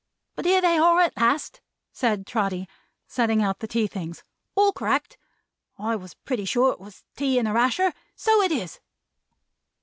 [0.35, 1.61] "But here they are at last,"
[1.93, 2.67] said Trotty,
[3.05, 4.23] setting out the tea things,
[4.55, 5.15] "all correct!
[5.77, 7.93] I was pretty sure it was tea and a rasher.
[8.15, 8.79] So it is.